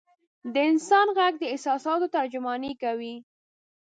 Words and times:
د 0.53 0.55
انسان 0.71 1.07
ږغ 1.17 1.33
د 1.39 1.43
احساساتو 1.53 2.07
ترجماني 2.15 2.73
کوي. 2.81 3.15